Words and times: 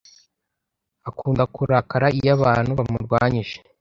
Akunda 1.09 1.43
kurakara 1.53 2.07
iyo 2.17 2.29
abantu 2.37 2.71
bamurwanyije. 2.79 3.55